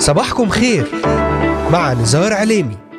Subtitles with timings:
[0.00, 0.88] صباحكم خير
[1.72, 2.89] مع نزار عليمي.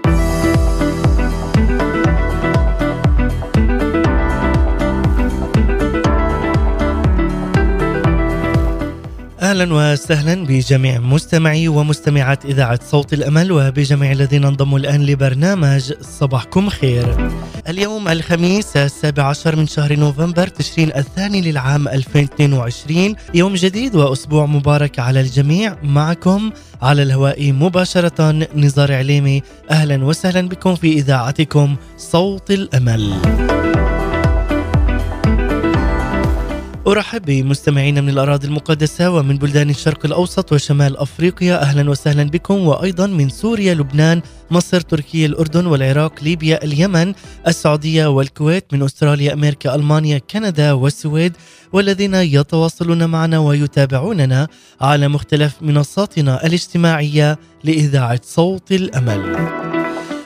[9.52, 17.31] أهلا وسهلا بجميع مستمعي ومستمعات إذاعة صوت الأمل وبجميع الذين انضموا الآن لبرنامج صباحكم خير.
[17.67, 24.99] اليوم الخميس السابع عشر من شهر نوفمبر تشرين الثاني للعام 2022 يوم جديد وأسبوع مبارك
[24.99, 33.13] على الجميع معكم على الهواء مباشرة نزار عليمي أهلا وسهلا بكم في إذاعتكم صوت الأمل.
[36.88, 41.62] أرحب بمستمعينا من الأراضي المقدسة ومن بلدان الشرق الأوسط وشمال أفريقيا.
[41.62, 44.21] أهلا وسهلا بكم وأيضا من سوريا لبنان
[44.52, 47.13] مصر تركيا الأردن والعراق ليبيا اليمن
[47.48, 51.34] السعودية والكويت من أستراليا أمريكا ألمانيا كندا والسويد
[51.73, 54.48] والذين يتواصلون معنا ويتابعوننا
[54.82, 59.35] على مختلف منصاتنا الاجتماعية لإذاعة صوت الأمل.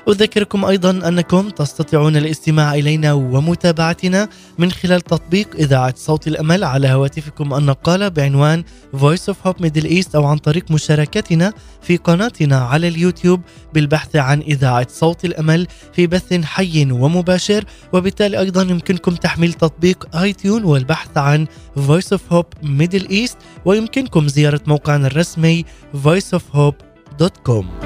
[0.10, 7.54] أذكركم أيضا أنكم تستطيعون الاستماع إلينا ومتابعتنا من خلال تطبيق إذاعة صوت الأمل على هواتفكم
[7.54, 8.64] النقالة بعنوان
[8.96, 13.42] Voice of Hope Middle East أو عن طريق مشاركتنا في قناتنا على اليوتيوب
[13.74, 20.34] بالبحث عن إذاعة صوت الأمل في بث حي ومباشر وبالتالي أيضا يمكنكم تحميل تطبيق آي
[20.34, 25.66] تيون والبحث عن Voice of Hope Middle East ويمكنكم زيارة موقعنا الرسمي
[26.06, 27.85] voiceofhope.com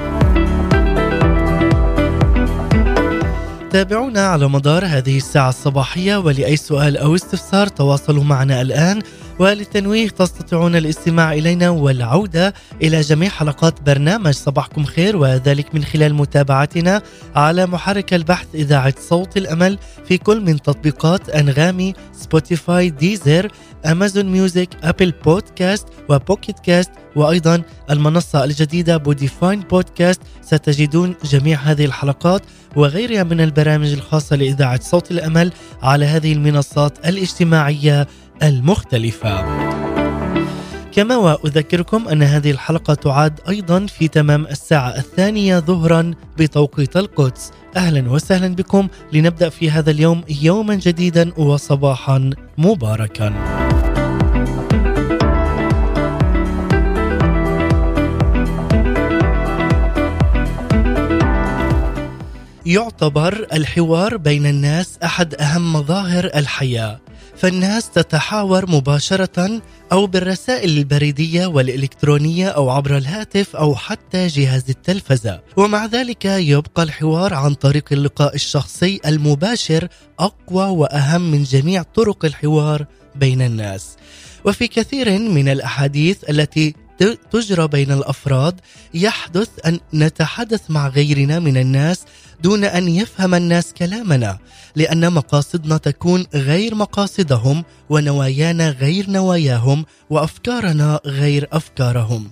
[3.70, 9.02] تابعونا على مدار هذه الساعة الصباحية ولأي سؤال أو استفسار تواصلوا معنا الآن
[9.40, 14.30] وللتنويه تستطيعون الاستماع إلينا والعودة إلى جميع حلقات برنامج.
[14.34, 17.02] صباحكم خير وذلك من خلال متابعتنا
[17.36, 23.48] على محرك البحث إذاعة صوت الأمل في كل من تطبيقات أنغامي Spotify Deezer
[23.86, 30.20] Amazon Music Apple Podcast و Pocket Cast وأيضا المنصة الجديدة Podvine Podcast.
[30.42, 32.42] ستجدون جميع هذه الحلقات
[32.76, 38.06] وغيرها من البرامج الخاصة لإذاعة صوت الأمل على هذه المنصات الاجتماعية
[38.42, 39.44] المختلفة.
[40.92, 47.52] كما وأذكركم أن هذه الحلقة تعاد أيضا في تمام الساعة الثانية ظهرا بتوقيت القدس.
[47.76, 53.34] أهلا وسهلا بكم لنبدأ في هذا اليوم يوما جديدا وصباحا مباركا.
[62.66, 67.00] يعتبر الحوار بين الناس أحد أهم مظاهر الحياة.
[67.40, 69.62] فالناس تتحاور مباشرة
[69.92, 75.40] أو بالرسائل البريدية والإلكترونية أو عبر الهاتف أو حتى جهاز التلفزة.
[75.56, 82.86] ومع ذلك يبقى الحوار عن طريق اللقاء الشخصي المباشر أقوى وأهم من جميع طرق الحوار
[83.14, 83.96] بين الناس.
[84.44, 86.74] وفي كثير من الأحاديث التي
[87.30, 88.60] تجرى بين الأفراد
[88.94, 92.04] يحدث أن نتحدث مع غيرنا من الناس
[92.42, 94.38] دون أن يفهم الناس كلامنا
[94.76, 102.30] لأن مقاصدنا تكون غير مقاصدهم ونوايانا غير نواياهم وأفكارنا غير أفكارهم.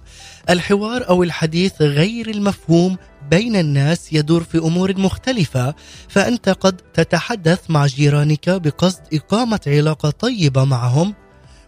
[0.50, 2.96] الحوار أو الحديث غير المفهوم
[3.30, 5.74] بين الناس يدور في أمور مختلفة
[6.08, 11.14] فأنت قد تتحدث مع جيرانك بقصد إقامة علاقة طيبة معهم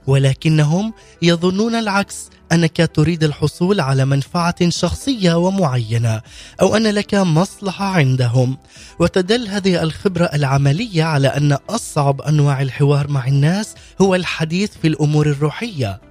[0.07, 6.21] ولكنهم يظنون العكس أنك تريد الحصول على منفعة شخصية ومعينة
[6.61, 8.57] أو أن لك مصلحة عندهم.
[8.99, 15.27] وتدل هذه الخبرة العملية على أن أصعب أنواع الحوار مع الناس هو الحديث في الأمور
[15.27, 16.10] الروحية.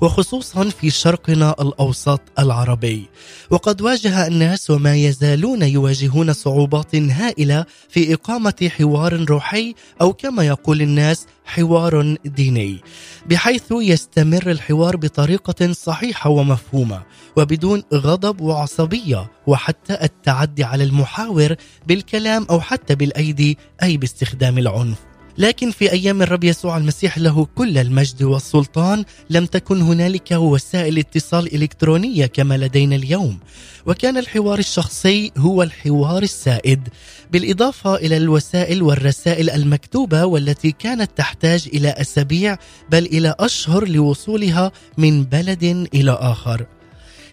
[0.00, 3.08] وخصوصا في شرقنا الأوسط العربي.
[3.50, 10.82] وقد واجه الناس وما يزالون يواجهون صعوبات هائلة في إقامة حوار روحي أو كما يقول
[10.82, 12.78] الناس حوار ديني
[13.26, 17.02] بحيث يستمر الحوار بطريقة صحيحة ومفهومة
[17.36, 21.54] وبدون غضب وعصبية وحتى التعدي على المحاور
[21.86, 25.07] بالكلام أو حتى بالأيدي أي باستخدام العنف.
[25.38, 31.54] لكن في أيام الرب يسوع المسيح له كل المجد والسلطان لم تكن هنالك وسائل اتصال
[31.54, 33.38] إلكترونية كما لدينا اليوم.
[33.86, 36.88] وكان الحوار الشخصي هو الحوار السائد
[37.32, 42.56] بالإضافة إلى الوسائل والرسائل المكتوبة والتي كانت تحتاج إلى أسابيع
[42.90, 46.66] بل إلى أشهر لوصولها من بلد إلى آخر.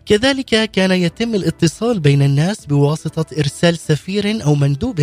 [0.05, 4.99] كذلك كان يتم الاتصال بين الناس بواسطة إرسال سفير أو مندوب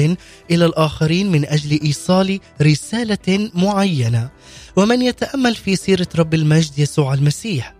[0.50, 4.30] إلى الآخرين من أجل إيصال رسالة معينة.
[4.76, 7.74] ومن يتأمل في سيرة رب المجد يسوع المسيح.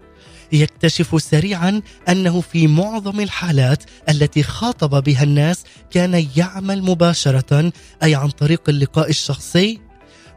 [0.53, 7.73] يكتشف سريعا أنه في معظم الحالات التي خاطب بها الناس كان يعمل مباشرة
[8.03, 9.81] أي عن طريق اللقاء الشخصي.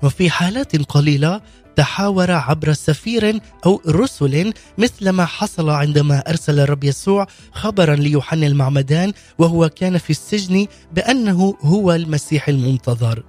[0.04, 1.42] وفي حالات قليلة
[1.76, 9.14] تحاور عبر سفير أو رسل مثل ما حصل عندما أرسل الرب يسوع خبرا ليوحنا المعمدان
[9.38, 13.24] وهو كان في السجن بأنه هو المسيح المنتظر.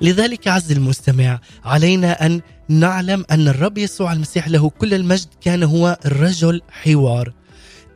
[0.00, 5.98] لذلك عز المستمع علينا أن نعلم أن الرب يسوع المسيح له كل المجد كان هو
[6.06, 7.32] رجل حوار.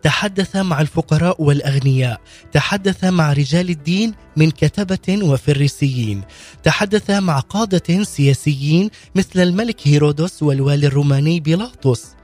[0.02, 2.20] تحدث مع الفقراء والأغنياء،
[2.52, 6.22] تحدث مع رجال الدين من كتبة وفريسيين،
[6.62, 12.18] تحدث مع قادة سياسيين مثل الملك هيرودس والوالي الروماني بيلاطس.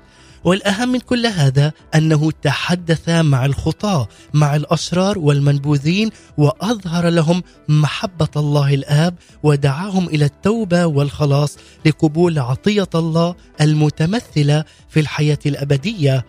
[0.44, 8.75] والأهم من كل هذا أنه تحدث مع الخطاة، مع الأشرار والمنبوذين وأظهر لهم محبة الله
[8.75, 11.56] الآب ودعاهم إلى التوبة والخلاص
[11.87, 16.25] لقبول عطية الله المتمثلة في الحياة الأبدية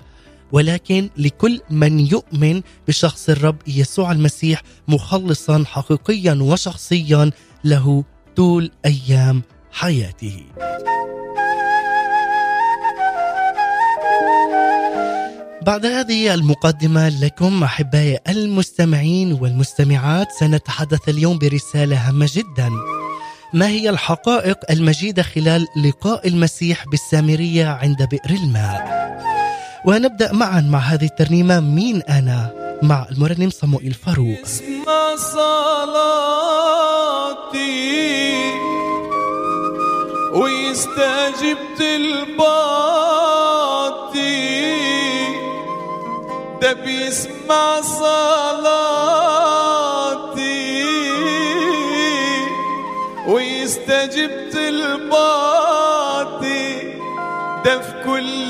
[0.55, 7.31] ولكن لكل من يؤمن بشخص الرب يسوع المسيح مخلصا حقيقيا وشخصيا
[7.63, 8.03] له
[8.35, 9.41] طول أيام
[9.71, 10.43] حياته.
[15.61, 22.69] بعد هذه المقدمة لكم أحبائي المستمعين والمستمعات سنتحدث اليوم برسالة هامة جدا
[23.53, 29.05] ما هي الحقائق المجيدة خلال لقاء المسيح بالسامرية عند بئر الماء
[29.87, 32.51] ونبدأ معا مع هذه الترنيمة مين أنا
[32.81, 34.37] مع المرنم صموئيل فاروق.
[34.45, 36.05] اسمع صلاتي.
[40.33, 42.35] ويستجب طلباتي
[46.61, 49.25] ده بيسمع صلاتي.
[53.27, 55.85] ويستجب طلباتي
[57.65, 58.44] ده في كل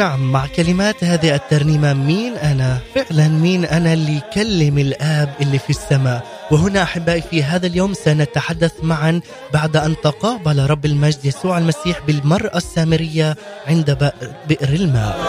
[0.00, 5.70] نعم مع كلمات هذه الترنيمة مين أنا؟ فعلا مين أنا اللي كلم الآب اللي في
[5.70, 9.20] السماء؟ وهنا أحبائي في هذا اليوم سنتحدث معا
[9.52, 13.36] بعد أن تقابل رب المجد يسوع المسيح بالمرأة السامرية
[13.66, 14.12] عند
[14.48, 15.20] بئر الماء.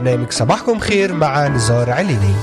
[0.00, 2.34] الآن لبرنامج صباحكم خير مع نزار عليني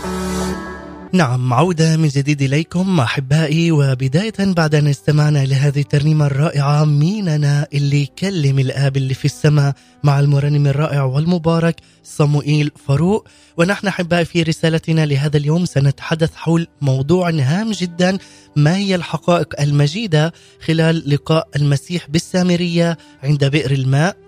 [1.13, 7.67] نعم عودة من جديد إليكم أحبائي وبداية بعد أن استمعنا لهذه الترنيمة الرائعة مين أنا
[7.73, 9.73] اللي يكلم الآب اللي في السماء
[10.03, 13.27] مع المرنم الرائع والمبارك صموئيل فاروق.
[13.57, 18.17] ونحن أحبائي في رسالتنا لهذا اليوم سنتحدث حول موضوع هام جدا
[18.55, 20.33] ما هي الحقائق المجيدة
[20.65, 24.26] خلال لقاء المسيح بالسامرية عند بئر الماء.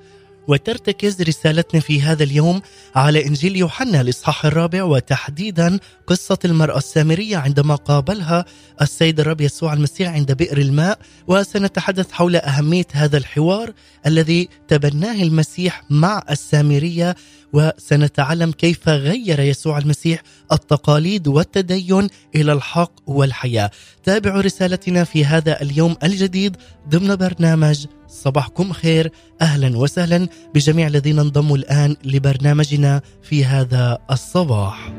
[0.50, 2.62] وترتكز رسالتنا في هذا اليوم
[2.96, 8.46] على إنجيل يوحنا الإصحاح الرابع وتحديدا قصة المرأة السامرية عندما قابلها
[8.82, 13.74] السيد الرب يسوع المسيح عند بئر الماء وسنتحدث حول أهمية هذا الحوار
[14.06, 17.16] الذي تبناه المسيح مع السامرية
[17.54, 23.72] وسنتعلم كيف غير يسوع المسيح التقاليد والتدين إلى الحق والحياة.
[24.04, 26.58] تابعوا رسالتنا في هذا اليوم الجديد
[26.90, 29.12] ضمن برنامج صباحكم خير
[29.42, 34.92] أهلا وسهلا بجميع الذين انضموا الآن لبرنامجنا في هذا الصباح.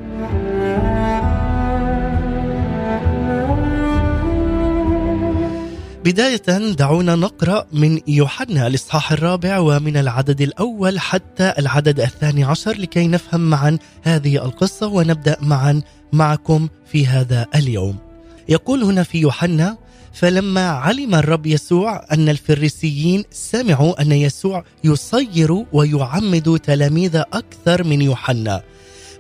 [6.05, 13.09] بداية دعونا نقرأ من يوحنا الإصحاح الرابع ومن العدد الأول حتى العدد الثاني عشر لكي
[13.09, 17.97] نفهم معا هذه القصة ونبدأ معا معكم في هذا اليوم.
[18.49, 19.77] يقول هنا في يوحنا:
[20.13, 28.63] فلما علم الرب يسوع أن الفريسيين سمعوا أن يسوع يصير ويعمد تلاميذ أكثر من يوحنا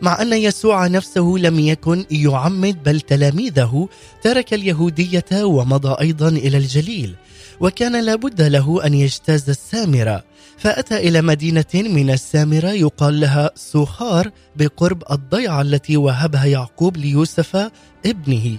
[0.02, 3.88] مع أن يسوع نفسه لم يكن يعمد بل تلاميذه
[4.22, 7.14] ترك اليهودية ومضى أيضا إلى الجليل
[7.60, 10.24] وكان لابد له أن يجتاز السامرة
[10.58, 17.70] فأتى إلى مدينة من السامرة يقال لها سوخار بقرب الضيعة التي وهبها يعقوب ليوسف
[18.06, 18.58] ابنه.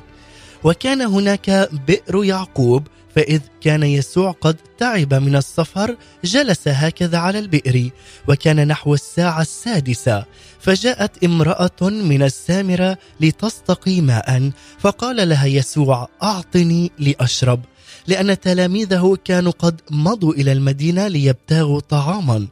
[0.63, 7.89] وكان هناك بئر يعقوب فإذ كان يسوع قد تعب من السفر جلس هكذا على البئر
[8.27, 10.25] وكان نحو الساعة السادسة
[10.59, 17.59] فجاءت امرأة من السامرة لتستقي ماء فقال لها يسوع أعطني لأشرب.
[18.07, 22.47] لأن تلاميذه كانوا قد مضوا إلى المدينة ليبتاغوا طعاما.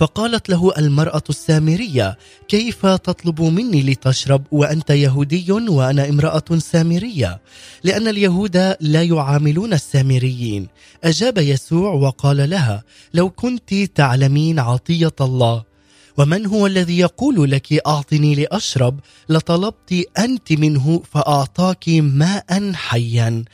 [0.00, 7.40] فقالت له المرأة السامرية كيف تطلب مني لتشرب وأنت يهودي وأنا امرأة سامرية؟
[7.84, 10.68] لأن اليهود لا يعاملون السامريين.
[11.04, 12.82] أجاب يسوع وقال لها
[13.14, 15.69] لو كنت تعلمين عطية الله
[16.18, 23.44] ومن هو الذي يقول لك أعطني لأشرب؟ لطلبت أنت منه فأعطاك ماء حيا.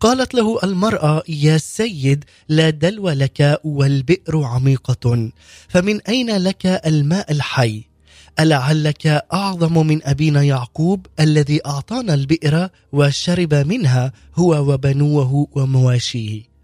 [0.00, 5.30] قالت له المرأة يا سيد لا دلو لك والبئر عميقة.
[5.68, 7.84] فمن أين لك الماء الحي؟
[8.40, 16.55] ألعلك أعظم من أبينا يعقوب الذي أعطانا البئر وشرب منها هو وبنوه ومواشيه.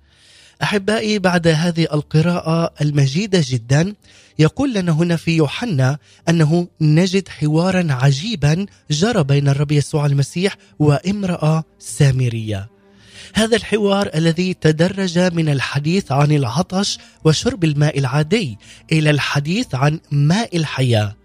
[0.62, 3.94] أحبائي بعد هذه القراءة المجيدة جدا
[4.38, 11.64] يقول لنا هنا في يوحنا أنه نجد حوارا عجيبا جرى بين الرب يسوع المسيح وامرأة
[11.78, 12.68] سامرية.
[13.34, 18.58] هذا الحوار الذي تدرج من الحديث عن العطش وشرب الماء العادي
[18.92, 21.16] إلى الحديث عن ماء الحياة.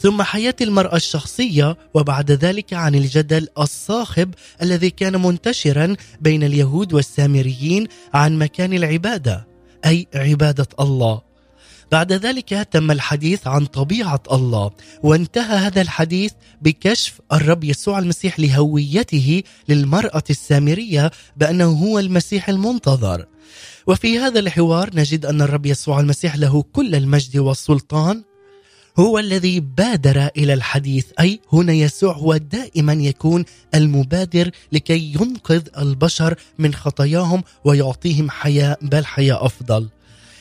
[0.00, 7.86] ثم حياة المرأة الشخصية وبعد ذلك عن الجدل الصاخب الذي كان منتشرا بين اليهود والسامريين
[8.14, 9.46] عن مكان العبادة
[9.86, 11.28] أي عبادة الله.
[11.92, 14.70] بعد ذلك تم الحديث عن طبيعة الله
[15.02, 23.26] وانتهى هذا الحديث بكشف الرب يسوع المسيح لهويته للمرأة السامرية بأنه هو المسيح المنتظر.
[23.86, 28.22] وفي هذا الحوار نجد أن الرب يسوع المسيح له كل المجد والسلطان
[28.98, 36.34] هو الذي بادر إلى الحديث أي هنا يسوع هو دائما يكون المبادر لكي ينقذ البشر
[36.58, 39.88] من خطاياهم ويعطيهم حياة بل حياة أفضل.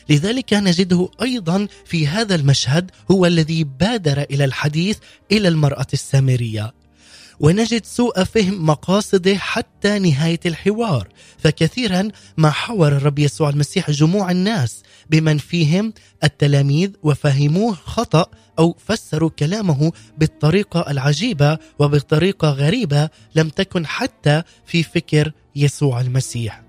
[0.10, 4.98] لذلك نجده أيضا في هذا المشهد هو الذي بادر إلى الحديث
[5.32, 6.74] إلى المرأة السامرية.
[7.40, 11.08] ونجد سوء فهم مقاصده حتى نهاية الحوار.
[11.38, 18.26] فكثيرا ما حور الرب يسوع المسيح جموع الناس بمن فيهم التلاميذ وفهموه خطأ
[18.60, 26.67] أو فسروا كلامه بالطريقة العجيبة وبطريقة غريبة لم تكن حتى في فكر يسوع المسيح.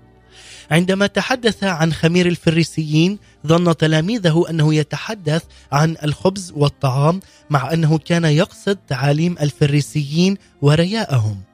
[0.71, 8.25] عندما تحدث عن خمير الفريسيين ظن تلاميذه أنه يتحدث عن الخبز والطعام مع أنه كان
[8.25, 11.49] يقصد تعاليم الفريسيين ورياءهم.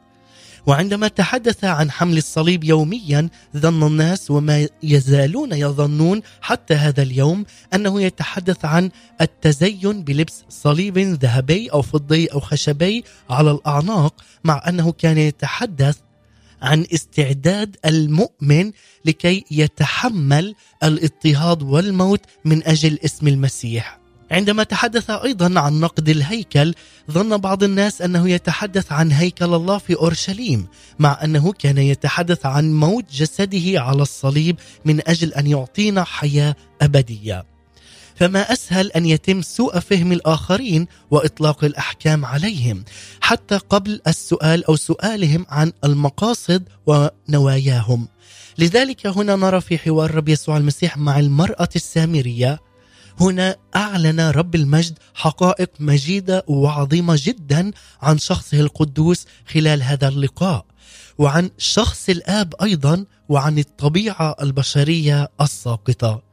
[0.68, 8.02] وعندما تحدث عن حمل الصليب يوميا ظن الناس وما يزالون يظنون حتى هذا اليوم أنه
[8.02, 8.90] يتحدث عن
[9.22, 15.98] التزين بلبس صليب ذهبي أو فضي أو خشبي على الأعناق مع أنه كان يتحدث
[16.66, 18.72] عن استعداد المؤمن
[19.06, 24.00] لكي يتحمل الاضطهاد والموت من أجل اسم المسيح.
[24.32, 26.74] عندما تحدث أيضا عن نقد الهيكل
[27.12, 30.68] ظن بعض الناس أنه يتحدث عن هيكل الله في أورشليم
[31.00, 34.56] مع أنه كان يتحدث عن موت جسده على الصليب
[34.86, 37.55] من أجل أن يعطينا حياة أبدية.
[38.16, 42.84] فما أسهل أن يتم سوء فهم الآخرين وإطلاق الأحكام عليهم
[43.22, 48.08] حتى قبل السؤال أو سؤالهم عن المقاصد ونواياهم.
[48.58, 52.60] لذلك هنا نرى في حوار رب يسوع المسيح مع المرأة السامرية
[53.20, 60.66] هنا أعلن رب المجد حقائق مجيدة وعظيمة جدا عن شخصه القدوس خلال هذا اللقاء
[61.18, 66.25] وعن شخص الآب أيضا وعن الطبيعة البشرية الساقطة.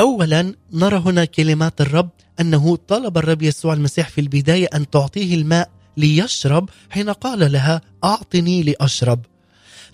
[0.00, 2.10] اولا نرى هنا كلمات الرب
[2.40, 8.62] أنه طلب الرب يسوع المسيح في البداية أن تعطيه الماء ليشرب حين قال لها أعطني
[8.62, 9.20] لأشرب.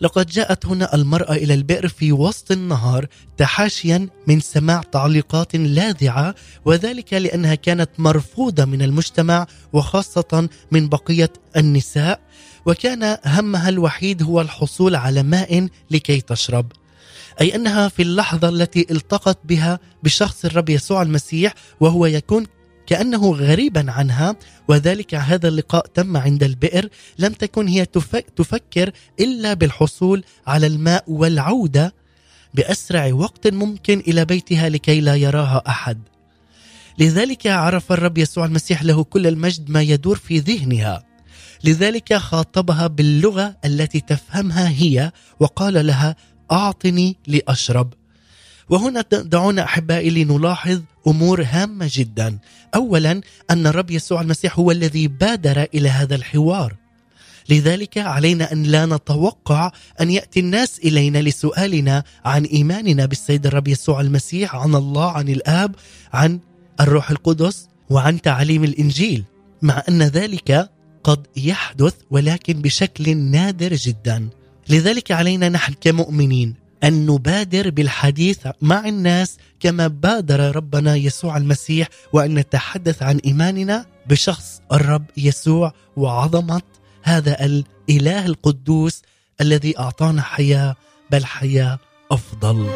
[0.01, 3.07] لقد جاءت هنا المرأة إلى البئر في وسط النهار
[3.37, 12.21] تحاشيا من سماع تعليقات لاذعة وذلك لأنها كانت مرفوضة من المجتمع وخاصة من بقية النساء
[12.67, 16.73] وكان همها الوحيد هو الحصول على ماء لكي تشرب.
[17.41, 22.47] أي أنها في اللحظة التي التقت بها بشخص الرب يسوع المسيح وهو يكون
[22.87, 24.37] كأنه غريبا عنها
[24.69, 27.87] وذلك هذا اللقاء تم عند البئر لم تكن هي
[28.37, 31.95] تفكر إلا بالحصول على الماء والعودة
[32.55, 35.99] بأسرع وقت ممكن إلى بيتها لكي لا يراها أحد.
[36.99, 41.05] لذلك عرف الرب يسوع المسيح له كل المجد ما يدور في ذهنها.
[41.65, 46.17] لذلك خاطبها باللغة التي تفهمها هي وقال لها
[46.53, 47.93] أعطني لأشرب.
[48.69, 52.39] وهنا دعونا أحبائي لنلاحظ أمور هامة جدا.
[52.75, 56.77] اولا أن الرب يسوع المسيح هو الذي بادر إلى هذا الحوار.
[57.49, 64.01] لذلك علينا أن لا نتوقع أن يأتي الناس إلينا لسؤالنا عن إيماننا بالسيد الرب يسوع
[64.01, 65.75] المسيح عن الله عن الآب
[66.13, 66.41] عن
[66.81, 69.25] الروح القدس وعن تعليم الإنجيل.
[69.63, 70.71] مع أن ذلك
[71.05, 74.29] قد يحدث ولكن بشكل نادر جدا.
[74.69, 82.35] لذلك علينا نحن كمؤمنين أن نبادر بالحديث مع الناس كما بادر ربنا يسوع المسيح وأن
[82.35, 86.63] نتحدث عن إيماننا بشخص الرب يسوع وعظمة
[87.03, 89.03] هذا الإله القدوس
[89.41, 90.77] الذي أعطانا حياة
[91.11, 91.79] بل حياة
[92.11, 92.71] أفضل.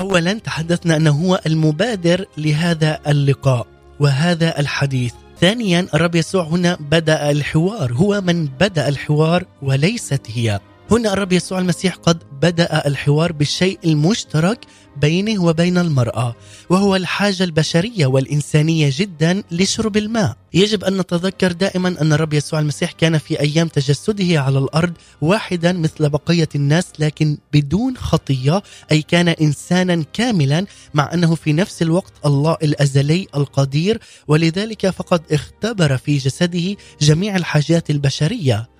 [0.00, 3.71] اولا تحدثنا أنه هو المبادر لهذا اللقاء
[4.02, 5.12] وهذا الحديث.
[5.40, 7.92] ثانيا الرب يسوع هنا بدأ الحوار.
[7.92, 10.60] هو من بدأ الحوار وليست هي.
[10.92, 14.58] هنا الرب يسوع المسيح قد بدأ الحوار بالشيء المشترك
[14.96, 16.36] بينه وبين المرأة
[16.70, 20.36] وهو الحاجة البشرية والإنسانية جدا لشرب الماء.
[20.54, 25.72] يجب أن نتذكر دائما أن الرب يسوع المسيح كان في أيام تجسده على الأرض واحدا
[25.72, 32.12] مثل بقية الناس لكن بدون خطية أي كان انسانا كاملا مع أنه في نفس الوقت
[32.26, 38.71] الله الأزلي القدير ولذلك فقد اختبر في جسده جميع الحاجات البشرية.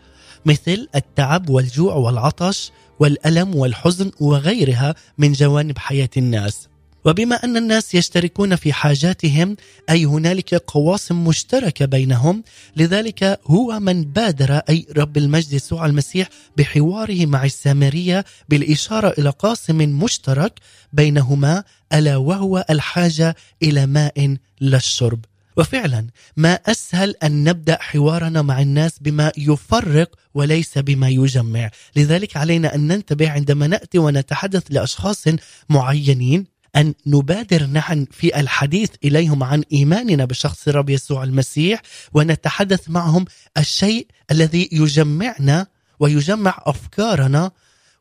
[0.46, 6.68] مثل التعب والجوع والعطش والألم والحزن وغيرها من جوانب حياة الناس.
[7.04, 9.56] وبما أن الناس يشتركون في حاجاتهم
[9.90, 12.44] أي هنالك قواسم مشتركة بينهم
[12.76, 19.76] لذلك هو من بادر أي رب المجد يسوع المسيح بحواره مع السامرية بالإشارة إلى قاسم
[19.76, 20.60] مشترك
[20.92, 25.24] بينهما ألا وهو الحاجة إلى ماء للشرب.
[25.56, 32.74] وفعلا ما أسهل أن نبدأ حوارنا مع الناس بما يفرق وليس بما يجمع، لذلك علينا
[32.74, 35.24] أن ننتبه عندما نأتي ونتحدث لأشخاص
[35.68, 41.82] معينين أن نبادر نحن في الحديث إليهم عن إيماننا بشخص الرب يسوع المسيح
[42.14, 43.24] ونتحدث معهم
[43.58, 45.66] الشيء الذي يجمعنا
[46.00, 47.50] ويجمع أفكارنا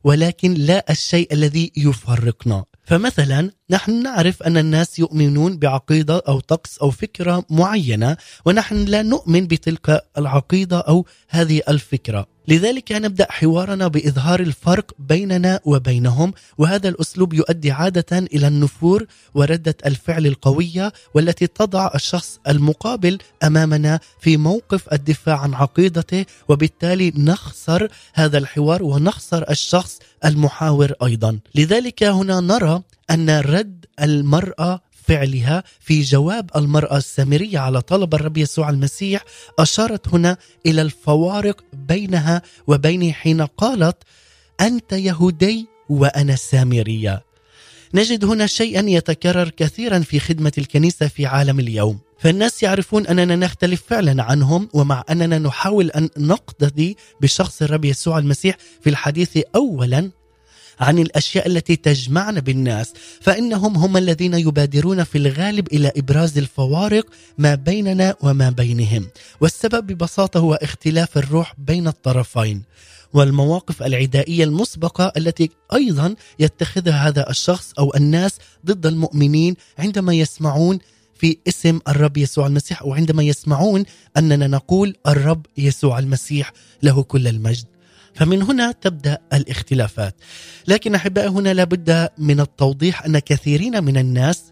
[0.03, 2.65] ولكن لا الشيء الذي يفرقنا.
[2.83, 9.47] فمثلا نحن نعرف أن الناس يؤمنون بعقيدة أو طقس أو فكرة معينة ونحن لا نؤمن
[9.47, 12.30] بتلك العقيدة أو هذه الفكرة.
[12.51, 20.27] لذلك نبدأ حوارنا بإظهار الفرق بيننا وبينهم وهذا الأسلوب يؤدي عادة إلى النفور وردة الفعل
[20.27, 28.83] القوية والتي تضع الشخص المقابل أمامنا في موقف الدفاع عن عقيدته وبالتالي نخسر هذا الحوار
[28.83, 31.39] ونخسر الشخص المحاور أيضا.
[31.55, 38.69] لذلك هنا نرى أن رد المرأة فعلها في جواب المرأة السامرية على طلب الرب يسوع
[38.69, 39.23] المسيح
[39.59, 43.97] أشارت هنا إلى الفوارق بينها وبينه حين قالت
[44.61, 47.23] أنت يهودي وأنا سامرية.
[47.93, 51.99] نجد هنا شيئا يتكرر كثيرا في خدمة الكنيسة في عالم اليوم.
[52.19, 58.57] فالناس يعرفون أننا نختلف فعلا عنهم ومع أننا نحاول أن نقتدي بشخص الرب يسوع المسيح
[58.81, 60.11] في الحديث اولا
[60.81, 67.05] عن الأشياء التي تجمعنا بالناس فإنهم هم الذين يبادرون في الغالب إلى إبراز الفوارق
[67.37, 69.07] ما بيننا وما بينهم.
[69.41, 72.63] والسبب ببساطة هو اختلاف الروح بين الطرفين.
[73.13, 80.79] والمواقف العدائية المسبقة التي أيضا يتخذها هذا الشخص أو الناس ضد المؤمنين عندما يسمعون
[81.15, 83.83] في اسم الرب يسوع المسيح أو عندما يسمعون
[84.17, 87.70] أننا نقول الرب يسوع المسيح له كل المجد.
[88.13, 90.15] فمن هنا تبدأ الاختلافات.
[90.67, 94.43] لكن أحبائي هنا لابد من التوضيح أن كثيرين من الناس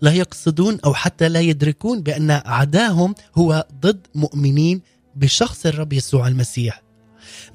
[0.00, 4.80] لا يقصدون أو حتى لا يدركون بأن عداهم هو ضد مؤمنين
[5.16, 6.82] بشخص الرب يسوع المسيح.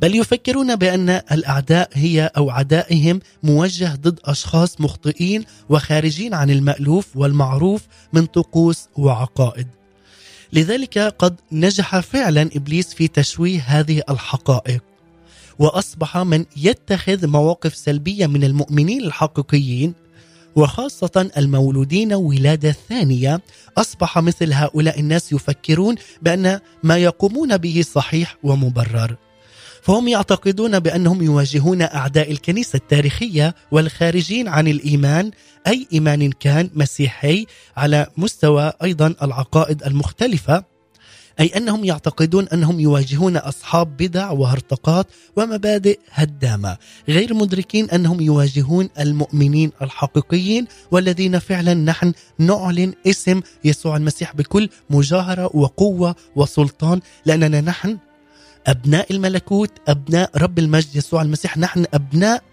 [0.01, 7.81] بل يفكرون بأن الأعداء هي أو عدائهم موجه ضد أشخاص مخطئين وخارجين عن المألوف والمعروف
[8.13, 9.67] من طقوس وعقائد.
[10.53, 14.88] لذلك قد نجح فعلا إبليس في تشويه هذه الحقائق.
[15.60, 19.93] وأصبح من يتخذ مواقف سلبية من المؤمنين الحقيقيين
[20.56, 23.41] وخاصة المولودين ولادة ثانية.
[23.78, 29.15] أصبح مثل هؤلاء الناس يفكرون بأن ما يقومون به صحيح ومبرر.
[29.82, 35.32] فهم يعتقدون بأنهم يواجهون أعداء الكنيسة التاريخية والخارجين عن الإيمان
[35.67, 37.45] أي إيمان كان مسيحي
[37.78, 40.78] على مستوى أيضا العقائد المختلفة.
[41.39, 46.78] أي أنهم يعتقدون أنهم يواجهون أصحاب بدع وهرطقات ومبادئ هدامة.
[47.10, 55.56] غير مدركين أنهم يواجهون المؤمنين الحقيقيين والذين فعلا نحن نعلن اسم يسوع المسيح بكل مجاهرة
[55.56, 57.97] وقوة وسلطان لأننا نحن
[58.67, 61.58] أبناء الملكوت أبناء رب المجد يسوع المسيح.
[61.58, 62.43] نحن أبناء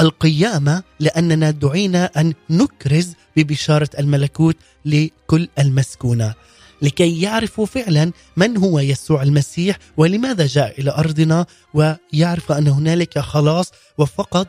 [0.00, 6.34] القيامة لأننا دعينا أن نكرز ببشارة الملكوت لكل المسكونة.
[6.82, 13.72] لكي يعرفوا فعلا من هو يسوع المسيح ولماذا جاء إلى أرضنا ويعرف أن هنالك خلاص
[13.98, 14.48] وفقط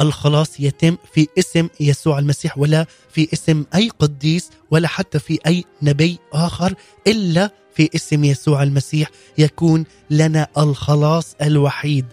[0.00, 5.64] الخلاص يتم في اسم يسوع المسيح ولا في اسم أي قديس ولا حتى في أي
[5.82, 6.74] نبي آخر
[7.06, 12.06] إلا في اسم يسوع المسيح يكون لنا الخلاص الوحيد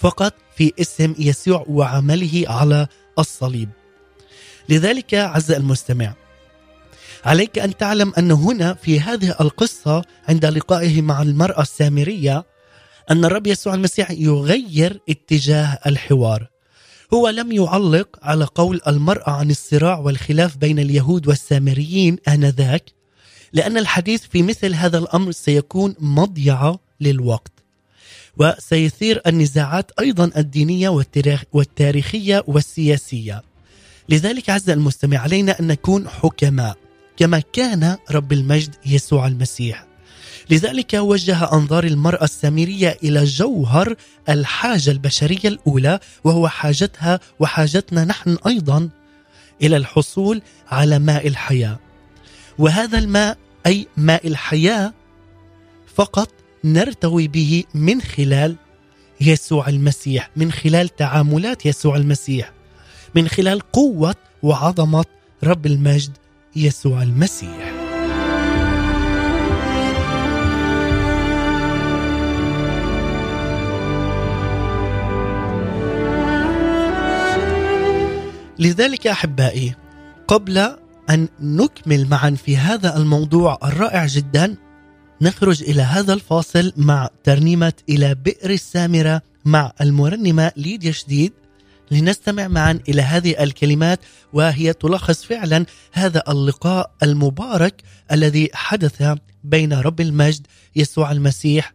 [0.00, 2.86] فقط في اسم يسوع وعمله على
[3.18, 3.68] الصليب.
[4.68, 6.14] لذلك عز المستمع
[7.24, 12.44] عليك أن تعلم أن هنا في هذه القصة عند لقائه مع المرأة السامرية
[13.10, 16.48] أن الرب يسوع المسيح يغير اتجاه الحوار.
[17.14, 22.84] هو لم يعلق على قول المرأة عن الصراع والخلاف بين اليهود والسامريين آنذاك
[23.52, 27.52] لأن الحديث في مثل هذا الأمر سيكون مضيعة للوقت.
[28.36, 30.88] وسيثير النزاعات أيضا الدينية
[31.52, 33.42] والتاريخية والسياسية.
[34.08, 36.76] لذلك عز المستمع علينا أن نكون حكماء.
[37.18, 39.86] كما كان رب المجد يسوع المسيح.
[40.50, 43.94] لذلك وجه أنظار المرأة السامرية إلى جوهر
[44.28, 48.88] الحاجة البشرية الأولى وهو حاجتها وحاجتنا نحن أيضا
[49.62, 51.78] إلى الحصول على ماء الحياة.
[52.58, 54.92] وهذا الماء أي ماء الحياة
[55.94, 56.30] فقط
[56.64, 58.56] نرتوي به من خلال
[59.20, 62.52] يسوع المسيح من خلال تعاملات يسوع المسيح
[63.14, 65.04] من خلال قوة وعظمة
[65.44, 66.12] رب المجد
[66.66, 67.88] يسوع المسيح.
[78.58, 79.74] لذلك أحبائي
[80.28, 80.58] قبل
[81.10, 84.56] أن نكمل معا في هذا الموضوع الرائع جدا
[85.20, 91.32] نخرج إلى هذا الفاصل مع ترنيمة إلى بئر السامرة مع المرنمة ليديا شديد.
[91.90, 94.00] لنستمع معا إلى هذه الكلمات
[94.32, 100.46] وهي تلخص فعلا هذا اللقاء المبارك الذي حدث بين رب المجد
[100.76, 101.72] يسوع المسيح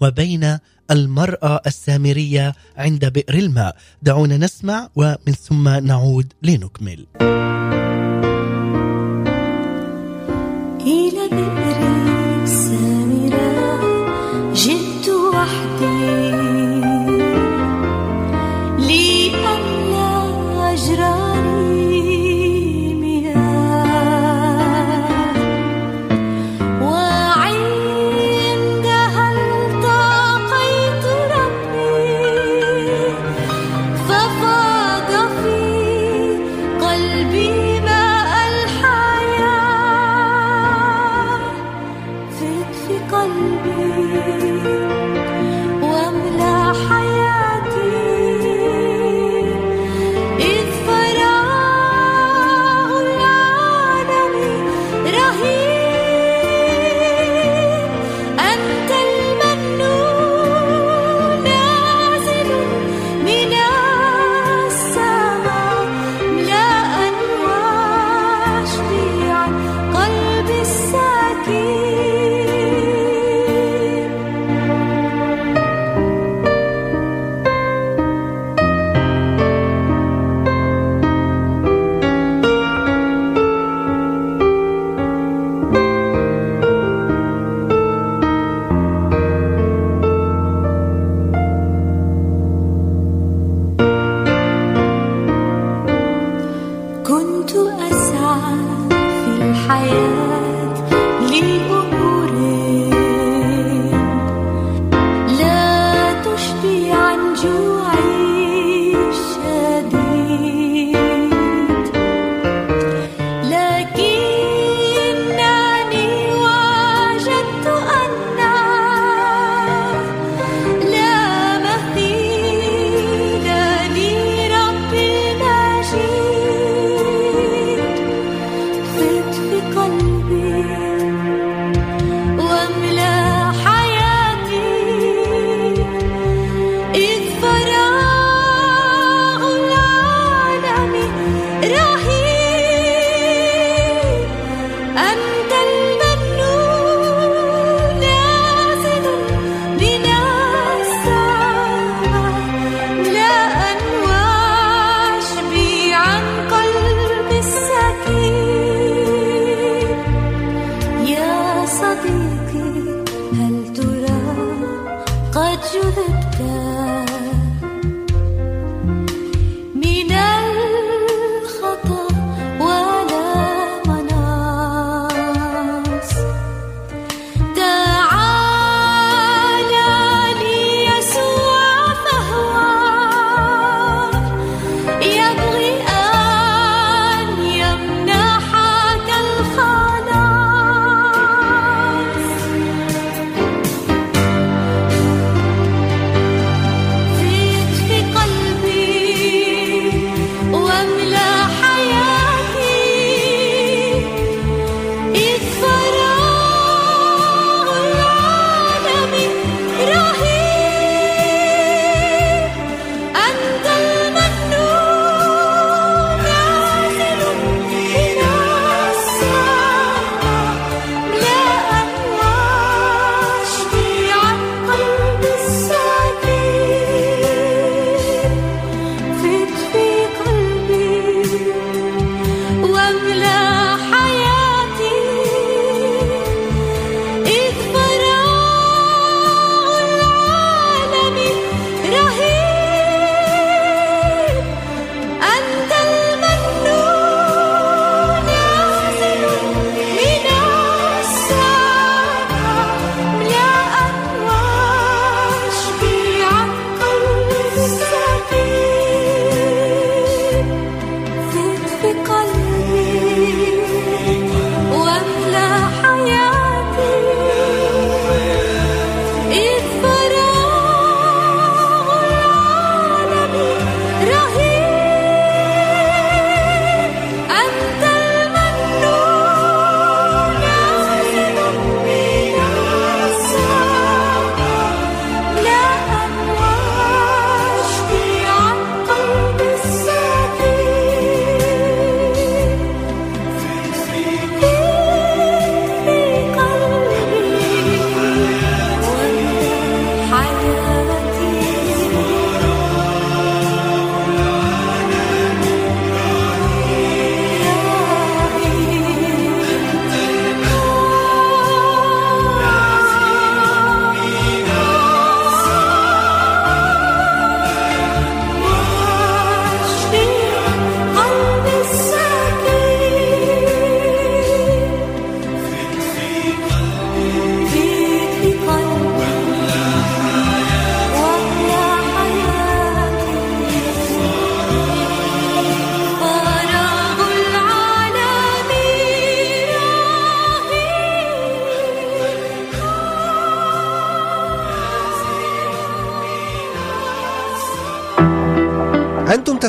[0.00, 0.58] وبين
[0.90, 3.76] المرأة السامرية عند بئر الماء.
[4.02, 7.06] دعونا نسمع ومن ثم نعود لنكمل.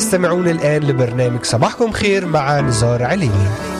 [0.07, 3.76] تستمعون الآن لبرنامج صباحكم خير مع نزار عليني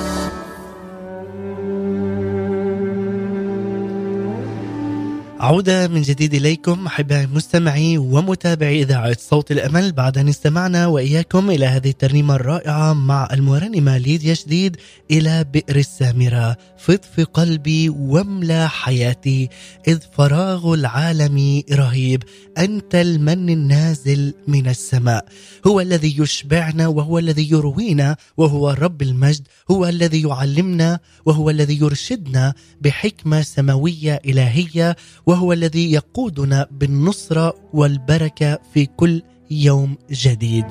[5.48, 9.92] عودة من جديد إليكم أحبائي المستمعي ومتابعي إذاعة صوت الأمل.
[9.92, 14.78] بعد أن استمعنا وإياكم إلى هذه الترنيمة الرائعة مع المرنمة ليديا شديد
[15.12, 16.58] إلى بئر السامرة.
[16.78, 19.50] فض في قلبي واملأ حياتي
[19.88, 22.24] إذ فراغ العالم رهيب.
[22.58, 25.26] أنت المن النازل من السماء.
[25.68, 29.48] هو الذي يشبعنا وهو الذي يروينا وهو رب المجد.
[29.72, 38.86] هو الذي يعلمنا وهو الذي يرشدنا بحكمة سماوية إلهية وهو الذي يقودنا بالنصرة والبركة في
[38.86, 39.22] كل
[39.52, 40.66] يوم جديد.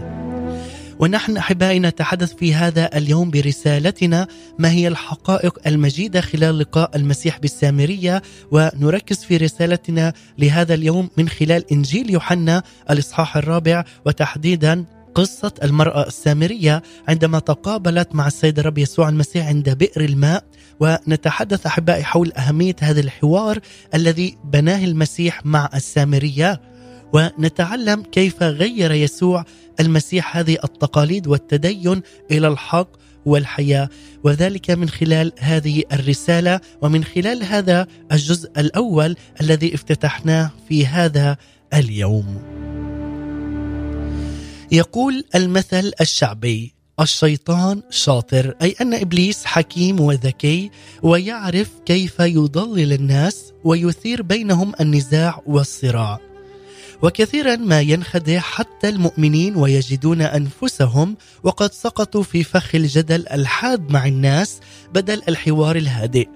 [0.99, 4.27] ونحن أحبائي نتحدث في هذا اليوم برسالتنا
[4.59, 8.23] ما هي الحقائق المجيدة خلال لقاء المسيح بالسامرية.
[8.53, 13.85] ونركز في رسالتنا لهذا اليوم من خلال إنجيل يوحنا الإصحاح الرابع.
[14.07, 14.85] وتحديدا
[15.17, 20.45] قصة المرأة السامرية عندما تقابلت مع السيد الرب يسوع المسيح عند بئر الماء.
[20.81, 23.59] ونتحدث أحبائي حول أهمية هذا الحوار
[23.95, 26.61] الذي بناه المسيح مع السامرية.
[27.13, 29.45] ونتعلم كيف غير يسوع
[29.81, 32.89] المسيح هذه التقاليد والتدين إلى الحق
[33.27, 33.89] والحياة.
[34.25, 36.61] وذلك من خلال هذه الرسالة.
[36.83, 41.37] ومن خلال هذا الجزء الأول الذي افتتحناه في هذا
[41.75, 42.43] اليوم.
[44.73, 50.71] يقول المثل الشعبي الشيطان شاطر أي أن إبليس حكيم وذكي
[51.03, 56.19] ويعرف كيف يضلل الناس ويثير بينهم النزاع والصراع.
[57.03, 64.61] وكثيرا ما ينخدع حتى المؤمنين ويجدون أنفسهم وقد سقطوا في فخ الجدل الحاد مع الناس
[64.95, 66.29] بدل الحوار الهادئ.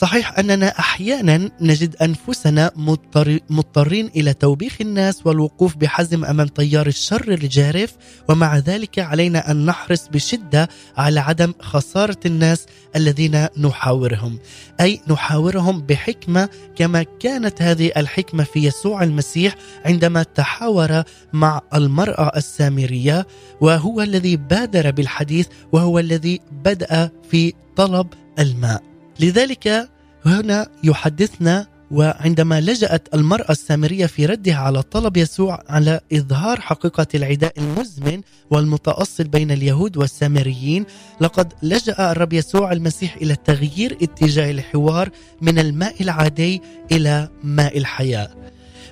[0.00, 7.32] صحيح أننا أحيانا نجد أنفسنا مضطر مضطرين إلى توبيخ الناس والوقوف بحزم أمام تيار الشر
[7.32, 7.96] الجارف
[8.28, 14.38] ومع ذلك علينا أن نحرص بشدة على عدم خسارة الناس الذين نحاورهم،
[14.80, 23.26] أي نحاورهم بحكمة كما كانت هذه الحكمة في يسوع المسيح عندما تحاور مع المرأة السامرية
[23.60, 28.06] وهو الذي بادر بالحديث وهو الذي بدأ في طلب
[28.38, 28.97] الماء.
[29.20, 29.88] لذلك
[30.26, 37.52] هنا يحدثنا وعندما لجأت المرأة السامرية في ردها على طلب يسوع على إظهار حقيقة العداء
[37.58, 40.84] المزمن والمتأصل بين اليهود والسامريين
[41.20, 45.08] لقد لجأ الرب يسوع المسيح إلى تغيير اتجاه الحوار
[45.40, 48.30] من الماء العادي إلى ماء الحياة.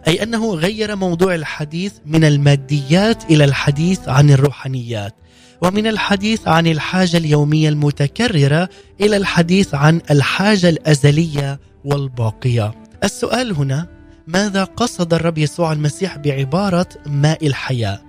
[0.08, 5.14] أي أنه غير موضوع الحديث من الماديات إلى الحديث عن الروحانيات.
[5.62, 8.68] ومن الحديث عن الحاجة اليومية المتكررة
[9.00, 12.74] إلى الحديث عن الحاجة الأزلية والباقية.
[13.04, 13.86] السؤال هنا
[14.26, 18.02] ماذا قصد الرب يسوع المسيح بعبارة ماء الحياة؟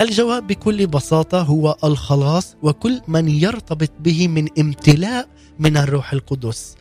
[0.00, 6.74] الجواب بكل بساطة هو الخلاص وكل من يرتبط به من امتلاء من الروح القدس.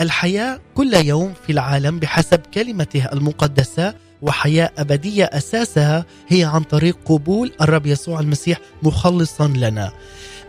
[0.00, 7.52] الحياة كل يوم في العالم بحسب كلمته المقدسة وحياة أبدية أساسها هي عن طريق قبول
[7.60, 9.92] الرب يسوع المسيح مخلصا لنا.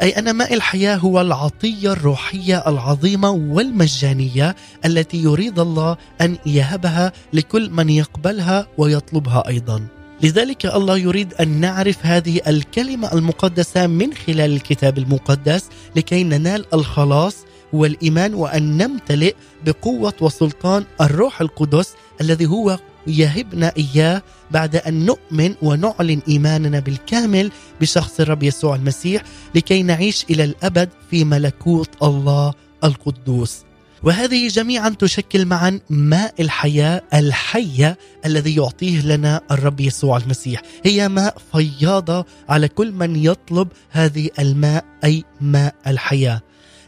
[0.01, 7.69] أي أن ماء الحياة هو العطية الروحية العظيمة والمجانية التي يريد الله أن يهبها لكل
[7.69, 9.88] من يقبلها ويطلبها أيضا.
[10.23, 17.36] لذلك الله يريد أن نعرف هذه الكلمة المقدسة من خلال الكتاب المقدس لكي ننال الخلاص
[17.73, 26.22] والإيمان وأن نمتلئ بقوة وسلطان الروح القدس الذي هو يهبنا إياه بعد أن نؤمن ونعلن
[26.28, 27.51] إيماننا بالكامل
[27.82, 29.24] بشخص الرب يسوع المسيح
[29.55, 32.53] لكي نعيش إلى الأبد في ملكوت الله
[32.84, 33.68] القدوس.
[34.03, 41.38] وهذه جميعا تشكل معا ماء الحياة الحية الذي يعطيه لنا الرب يسوع المسيح، هي ماء
[41.51, 46.41] فياضة على كل من يطلب هذه الماء أي ماء الحياة.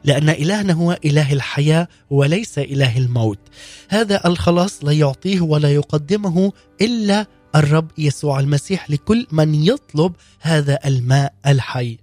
[0.04, 3.40] لأن إلهنا هو إله الحياة وليس إله الموت.
[3.90, 7.26] هذا الخلاص لا يعطيه ولا يقدمه إلا
[7.56, 11.98] الرب يسوع المسيح لكل من يطلب هذا الماء الحي.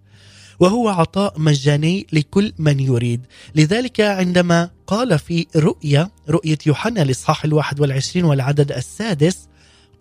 [0.61, 3.21] وهو عطاء مجاني لكل من يريد.
[3.55, 9.49] لذلك عندما قال في رؤيا رؤية يوحنا الإصحاح الواحد والعشرين والعدد السادس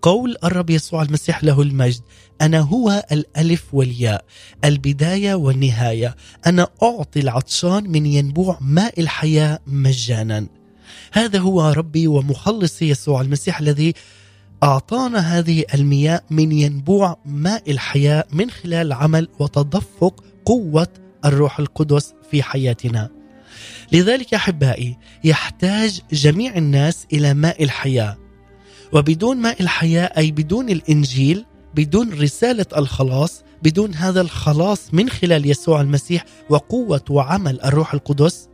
[0.06, 2.02] قول الرب يسوع المسيح له المجد.
[2.42, 4.26] أنا هو الألف والياء
[4.66, 6.16] البداية والنهاية.
[6.46, 10.48] أنا أعطي العطشان من ينبوع ماء الحياة مجانا.
[11.12, 13.94] هذا هو ربي ومخلصي يسوع المسيح الذي
[14.64, 20.88] أعطانا هذه المياه من ينبوع ماء الحياة من خلال عمل وتدفق قوة
[21.26, 23.10] الروح القدس في حياتنا.
[23.92, 28.25] لذلك أحبائي يحتاج جميع الناس إلى ماء الحياة.
[28.94, 35.82] وبدون ماء الحياة أي بدون الإنجيل بدون رسالة الخلاص بدون هذا الخلاص من خلال يسوع
[35.82, 38.50] المسيح وقوة وعمل الروح القدس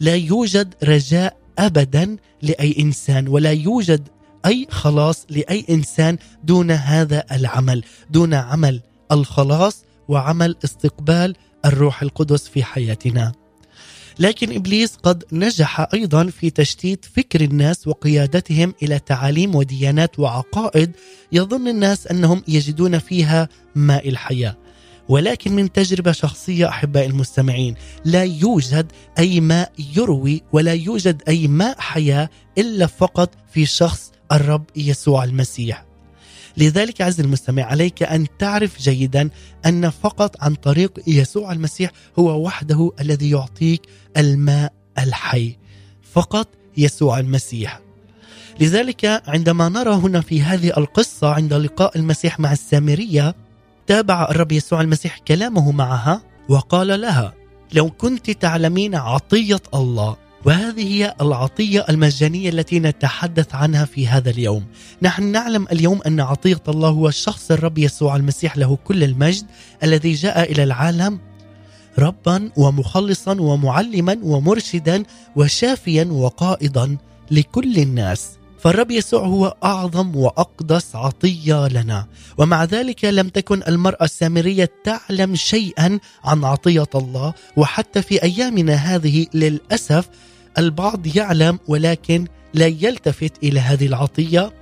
[0.00, 4.08] لا يوجد رجاء ابدا لأي إنسان ولا يوجد
[4.46, 8.80] أي خلاص لأي إنسان دون هذا العمل دون عمل
[9.12, 13.32] الخلاص وعمل استقبال الروح القدس في حياتنا.
[14.18, 20.92] لكن إبليس قد نجح أيضا في تشتيت فكر الناس وقيادتهم إلى تعاليم وديانات وعقائد
[21.32, 24.56] يظن الناس أنهم يجدون فيها ماء الحياة.
[25.08, 31.80] ولكن من تجربة شخصية أحبائي المستمعين لا يوجد أي ماء يروي ولا يوجد أي ماء
[31.80, 35.85] حياة إلا فقط في شخص الرب يسوع المسيح.
[36.56, 39.30] لذلك عز المستمع عليك أن تعرف جيدا
[39.66, 43.82] أن فقط عن طريق يسوع المسيح هو وحده الذي يعطيك
[44.16, 45.56] الماء الحي.
[46.12, 47.80] فقط يسوع المسيح.
[48.60, 53.34] لذلك عندما نرى هنا في هذه القصة عند لقاء المسيح مع السامرية
[53.86, 57.34] تابع الرب يسوع المسيح كلامه معها وقال لها
[57.72, 60.16] لو كنت تعلمين عطية الله
[60.46, 64.64] وهذه هي العطية المجانية التي نتحدث عنها في هذا اليوم.
[65.02, 69.46] نحن نعلم اليوم أن عطية الله هو شخص الرب يسوع المسيح له كل المجد
[69.82, 71.18] الذي جاء إلى العالم
[71.98, 75.02] ربا ومخلصا ومعلما ومرشدا
[75.36, 76.96] وشافيا وقائدا
[77.30, 78.28] لكل الناس.
[78.58, 82.06] فالرب يسوع هو أعظم وأقدس عطية لنا.
[82.38, 87.34] ومع ذلك لم تكن المرأة السامرية تعلم شيئا عن عطية الله.
[87.56, 90.08] وحتى في أيامنا هذه للأسف
[90.58, 94.52] البعض يعلم ولكن لا يلتفت إلى هذه العطية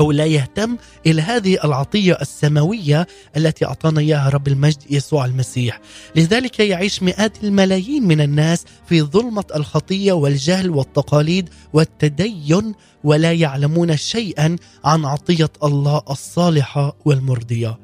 [0.00, 0.76] أو لا يهتم
[1.06, 3.06] إلى هذه العطية السماوية
[3.36, 5.80] التي أعطانا إياها رب المجد يسوع المسيح،
[6.16, 12.74] لذلك يعيش مئات الملايين من الناس في ظلمة الخطية والجهل والتقاليد والتدين
[13.04, 17.78] ولا يعلمون شيئا عن عطية الله الصالحة والمرضية.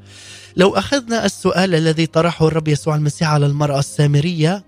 [0.57, 4.65] لو أخذنا السؤال الذي طرحه الرب يسوع المسيح على المرأة السامرية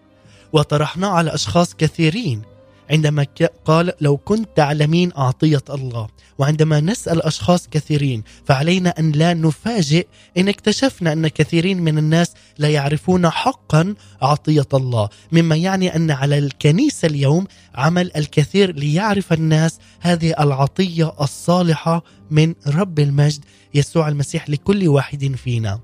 [0.53, 2.43] وطرحناه على أشخاص كثيرين
[2.91, 3.27] عندما
[3.65, 10.07] قال لو كنت تعلمين عطيه الله؟ وعندما نسأل أشخاص كثيرين فعلينا أن لا نفاجئ
[10.39, 15.09] إن اكتشفنا أن كثيرين من الناس لا يعرفون حقا عطيه الله.
[15.33, 22.99] مما يعني أن على الكنيسة اليوم عمل الكثير ليعرف الناس هذه العطية الصالحة من رب
[22.99, 25.81] المجد يسوع المسيح لكل واحد فينا.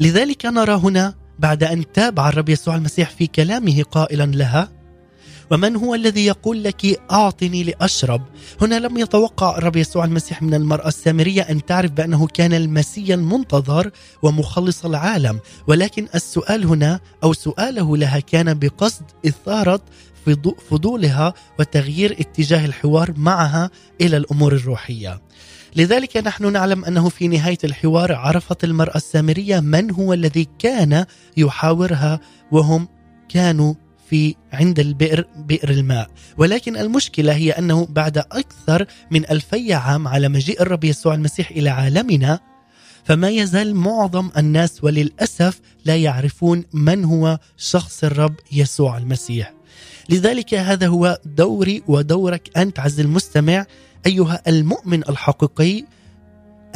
[0.00, 4.79] لذلك نرى هنا بعد أن تابع الرب يسوع المسيح في كلامه قائلا لها
[5.50, 8.22] ومن هو الذي يقول لك أعطني لأشرب؟
[8.60, 13.90] هنا لم يتوقع الرب يسوع المسيح من المرأة السامرية أن تعرف بأنه كان المسيا المنتظر
[14.22, 19.04] ومخلص العالم ولكن السؤال هنا أو سؤاله لها كان بقصد
[20.26, 23.70] فضو- فضولها وتغيير اتجاه الحوار معها
[24.00, 25.20] إلى الأمور الروحية.
[25.76, 31.04] لذلك نحن نعلم أنه في نهاية الحوار عرفت المرأة السامرية من هو الذي كان
[31.36, 32.20] يحاورها
[32.52, 32.88] وهم
[33.28, 33.74] كانوا
[34.10, 36.10] في عند البئر بئر الماء.
[36.38, 41.70] ولكن المشكلة هي أنه بعد أكثر من ألفي عام على مجيء الرب يسوع المسيح إلى
[41.70, 42.40] عالمنا
[43.04, 49.54] فما يزال معظم الناس وللأسف لا يعرفون من هو شخص الرب يسوع المسيح.
[50.08, 53.66] لذلك هذا هو دوري ودورك أنت عز المستمع
[54.06, 55.84] أيها المؤمن الحقيقي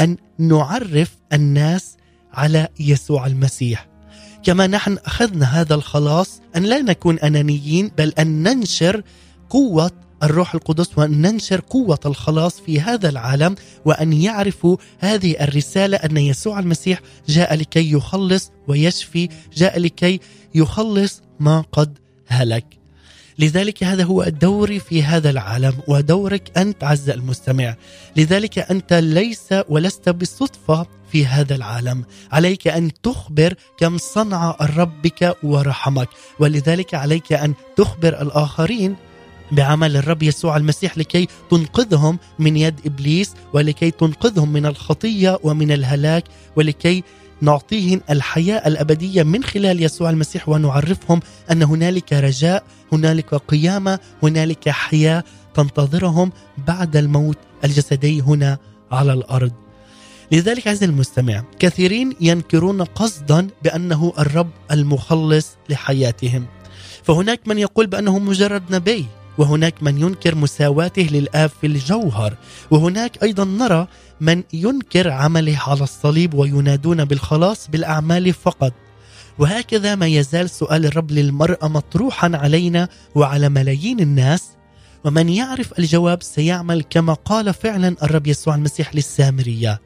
[0.01, 1.97] أن نعرف الناس
[2.33, 3.94] على يسوع المسيح.
[4.45, 9.03] كما نحن أخذنا هذا الخلاص أن لا نكون أنانيين بل أن ننشر
[9.51, 9.91] قوة
[10.23, 16.59] الروح القدس وأن ننشر قوة الخلاص في هذا العالم وأن يعرفوا هذه الرسالة أن يسوع
[16.59, 20.21] المسيح جاء لكي يخلص ويشفي جاء لكي
[20.55, 22.84] يخلص ما قد هلك.
[23.39, 27.77] لذلك هذا هو دوري في هذا العالم ودورك أنت عز المستمع.
[28.17, 32.05] لذلك أنت ليس ولست بالصدفه في هذا العالم.
[32.33, 36.09] عليك أن تخبر كم صنع الرب بك ورحمك.
[36.39, 38.97] ولذلك عليك أن تخبر الآخرين
[39.53, 46.25] بعمل الرب يسوع المسيح لكي تنقذهم من يد إبليس ولكي تنقذهم من الخطية ومن الهلاك
[46.57, 47.05] ولكي
[47.41, 51.21] نعطيهم الحياة الأبدية من خلال يسوع المسيح ونعرفهم
[51.51, 55.25] أن هنالك رجاء هنالك قيامة هنالك حياة
[55.55, 56.33] تنتظرهم
[56.69, 58.59] بعد الموت الجسدي هنا
[58.93, 59.53] على الأرض.
[60.33, 66.47] لذلك عزيزي المستمع كثيرين ينكرون قصدا بأنه الرب المخلص لحياتهم.
[67.03, 69.07] فهناك من يقول بأنه مجرد نبي.
[69.39, 72.37] وهناك من ينكر مساواته للآب في الجوهر
[72.71, 73.87] وهناك أيضا نرى
[74.21, 78.73] من ينكر عمله على الصليب وينادون بالخلاص بالأعمال فقط.
[79.39, 84.49] وهكذا ما يزال سؤال الرب للمرأة مطروحا علينا وعلى ملايين الناس
[85.05, 89.81] ومن يعرف الجواب سيعمل كما قال فعلا الرب يسوع المسيح للسامرية.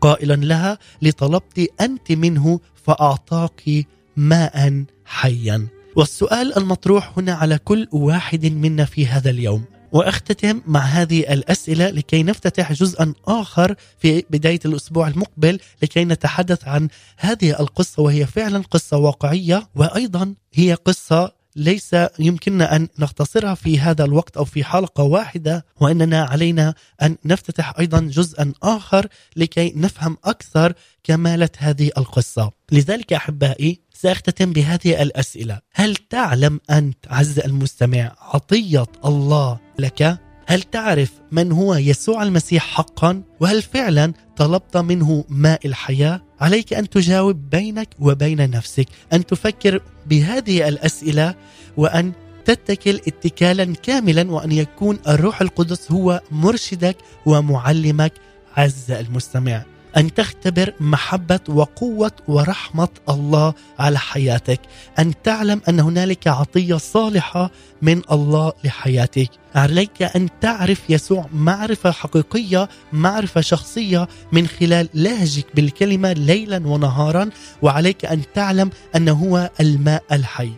[0.00, 3.86] قائلا لها لطلبت أنت منه فأعطاك
[4.16, 5.79] ماء حيا.
[5.96, 9.64] والسؤال المطروح هنا على كل واحد منا في هذا اليوم.
[9.92, 16.88] وأختتم مع هذه الأسئلة لكي نفتتح جزءا آخر في بداية الأسبوع المقبل لكي نتحدث عن
[17.16, 24.04] هذه القصة وهي فعلا قصة واقعية وأيضا هي قصة ليس يمكننا أن نختصرها في هذا
[24.04, 30.72] الوقت أو في حلقة واحدة وإننا علينا أن نفتتح أيضا جزءا آخر لكي نفهم أكثر
[31.04, 32.50] كمالة هذه القصة.
[32.72, 41.12] لذلك أحبائي سأختتم بهذه الأسئلة، هل تعلم أنت عز المستمع عطية الله لك؟ هل تعرف
[41.32, 47.88] من هو يسوع المسيح حقا وهل فعلا طلبت منه ماء الحياة عليك أن تجاوب بينك
[47.98, 51.34] وبين نفسك أن تفكر بهذه الأسئلة
[51.76, 52.12] وأن
[52.44, 58.12] تتكل اتكالا كاملا وأن يكون الروح القدس هو مرشدك ومعلمك
[58.56, 59.62] عز المستمع.
[59.96, 64.60] أن تختبر محبة وقوة ورحمة الله على حياتك
[64.98, 67.50] أن تعلم أن هنالك عطية صالحة
[67.82, 69.30] من الله لحياتك.
[69.54, 77.30] عليك أن تعرف يسوع معرفة حقيقية معرفة شخصية من خلال لهجك بالكلمة ليلا ونهارا
[77.62, 80.52] وعليك أن تعلم انه هو الماء الحي.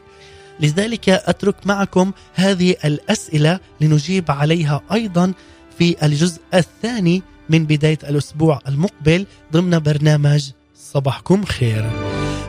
[0.60, 5.32] لذلك أترك معكم هذه الأسئلة لنجيب عليها أيضا
[5.78, 7.22] في الجزء الثاني
[7.52, 11.90] من بداية الأسبوع المقبل ضمن برنامج صباحكم خير.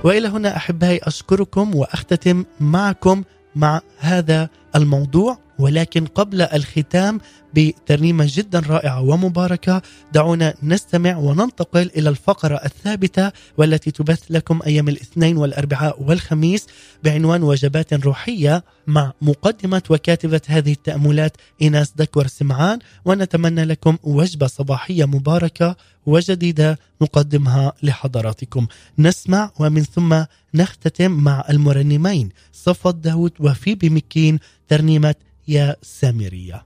[0.03, 3.23] وإلى هنا أحبائي أشكركم وأختتم معكم
[3.55, 7.19] مع هذا الموضوع ولكن قبل الختام
[7.53, 9.81] بترنيمة جدا رائعة ومباركة
[10.13, 16.67] دعونا نستمع وننتقل إلى الفقرة الثابتة والتي تبث لكم أيام الاثنين والأربعاء والخميس
[17.03, 25.05] بعنوان وجبات روحية مع مقدمة وكاتبة هذه التأملات إيناس دكور سمعان ونتمنى لكم وجبة صباحية
[25.05, 25.75] مباركة
[26.05, 28.67] وجديدة نقدمها لحضراتكم.
[28.99, 30.23] نسمع ومن ثم
[30.53, 35.15] نختتم مع المرنمين صفوت داود وفيبي مكين ترنيمة
[35.47, 36.63] يا سامرية.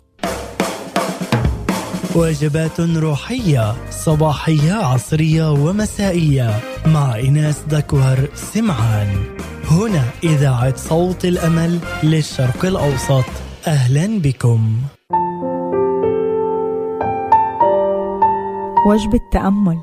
[2.16, 9.08] وجبات روحية صباحية عصرية ومسائية مع إناس دكوهر سمعان.
[9.72, 13.26] هنا إذاعة صوت الأمل للشرق الأوسط.
[13.68, 14.76] أهلا بكم.
[18.88, 19.78] وجبة تأمل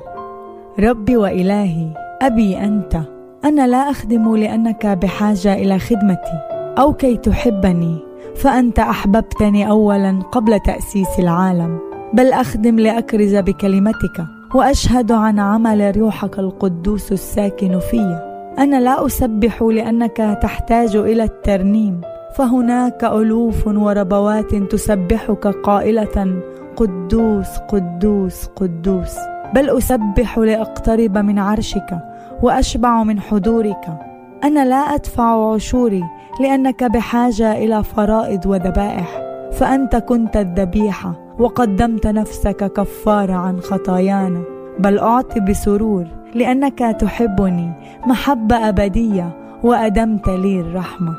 [0.79, 3.01] ربي وإلهي أبي أنت.
[3.45, 6.39] أنا لا أخدم لأنك بحاجة إلى خدمتي
[6.79, 8.14] أو كي تحبني.
[8.35, 11.79] فأنت أحببتني أولا قبل تأسيس العالم.
[12.13, 14.25] بل أخدم لأكرز بكلمتك
[14.55, 18.21] وأشهد عن عمل روحك القدوس الساكن في.
[18.59, 22.01] أنا لا أسبح لأنك تحتاج إلى الترنيم.
[22.37, 26.41] فهناك ألوف وربوات تسبحك قائلة
[26.75, 29.15] قدوس قدوس قدوس
[29.53, 31.99] بل أسبح لأقترب من عرشك
[32.41, 34.14] وأشبع من حضورك.
[34.45, 36.03] أنا لا أدفع عشوري
[36.39, 39.21] لأنك بحاجة إلى فرائض وذبائح
[39.51, 44.43] فأنت كنت الذبيحة وقدمت نفسك كفارة عن خطايانا.
[44.79, 47.71] بل أعطي بسرور لأنك تحبني
[48.07, 51.15] محبة أبدية وأدمت لي الرحمة.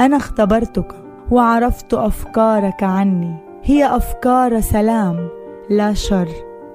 [0.00, 0.92] أنا اختبرتك
[1.30, 3.36] وعرفت أفكارك عني.
[3.62, 5.28] هي أفكار سلام
[5.70, 6.28] لا شر.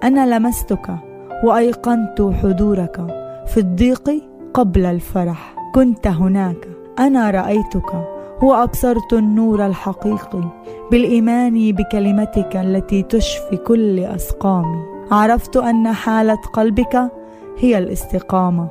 [0.04, 0.96] أنا لمستك
[1.44, 3.06] وأيقنت حضورك
[3.48, 4.12] في الضيق
[4.54, 5.59] قبل الفرح.
[5.76, 6.68] كنت هناك.
[7.00, 8.08] أنا رأيتك.
[8.42, 10.44] وأبصرت النور الحقيقي.
[10.92, 14.84] بالإيمان بكلمتك التي تشفي كل أسقامي.
[15.12, 17.12] عرفت أن حالة قلبك
[17.60, 18.68] هي الاستقامة.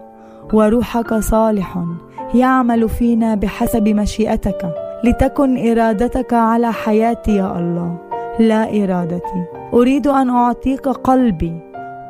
[0.52, 1.78] وروحك صالح
[2.34, 4.74] يعمل فينا بحسب مشيئتك.
[5.04, 7.96] لتكن إرادتك على حياتي يا الله.
[8.38, 9.44] لا إرادتي.
[9.74, 11.60] أريد أن أعطيك قلبي.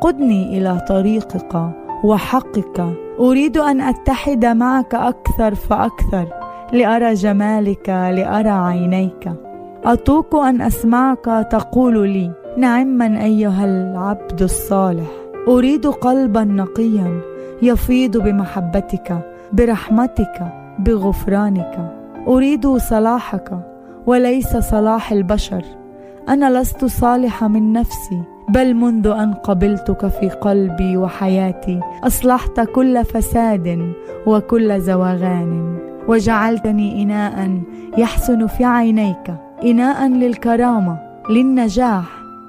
[0.01, 1.71] قدني إلى طريقك
[2.05, 3.08] وحقك.
[3.21, 6.29] أريد أن أتحد معك أكثر فأكثر
[6.73, 9.33] لأرى جمالك لأرى عينيك.
[9.85, 15.07] أطوق أن أسمعك تقول لي نعما أيها العبد الصالح.
[15.49, 17.21] أريد قلبا نقيا
[17.63, 19.19] يفيض بمحبتك
[19.53, 21.95] برحمتك بغفرانك.
[22.29, 23.59] أريد صلاحك
[24.07, 25.63] وليس صلاح البشر.
[26.29, 28.23] أنا لست صالحة من نفسي.
[28.49, 33.93] بل منذ أن قبلتك في قلبي وحياتي أصلحت كل فساد
[34.27, 35.79] وكل زواغان
[36.09, 37.61] وجعلتني إناء
[37.99, 39.35] يحسن في عينيك
[39.65, 40.99] إناء للكرامة
[41.31, 42.05] للنجاح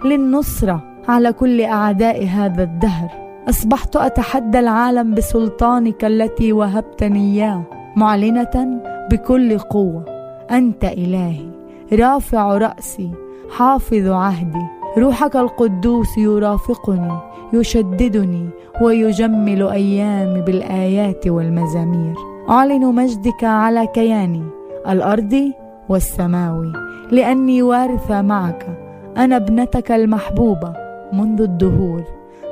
[0.06, 3.10] للنصرة على كل أعداء هذا الدهر.
[3.50, 7.64] أصبحت أتحدى العالم بسلطانك التي وهبتني إياه
[7.96, 8.82] معلنة
[9.12, 10.06] بكل قوة.
[10.52, 11.50] أنت إلهي
[11.94, 13.12] رافع رأسي
[13.58, 14.79] حافظ عهدي.
[14.98, 17.18] روحك القدوس يرافقني
[17.54, 18.50] يشددني
[18.82, 22.16] ويجمل أيامي بالآيات والمزامير.
[22.50, 24.44] أعلن مجدك على كياني
[24.90, 25.54] الارضي
[25.90, 26.74] والسماوي
[27.12, 28.78] لأني وارثه معك.
[29.18, 30.74] أنا ابنتك المحبوبة
[31.14, 32.04] منذ الدهور.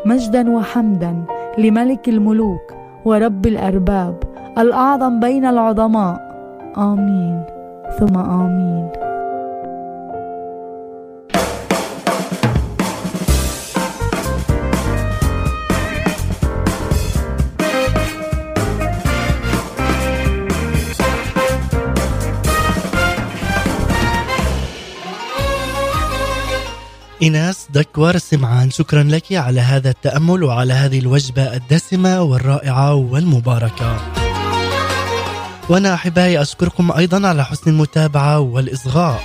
[0.05, 1.23] مجدا وحمدا
[1.57, 2.73] لملك الملوك
[3.05, 4.15] ورب الأرباب
[4.57, 6.15] الأعظم بين العظماء.
[6.77, 7.43] آمين.
[7.99, 9.06] ثم آمين.
[27.21, 33.97] إيناس دكور سمعان شكرا لك على هذا التأمل وعلى هذه الوجبة الدسمة والرائعة والمباركة.
[35.69, 39.23] وأنا أحبائي أشكركم أيضا على حسن المتابعة والإصغاء.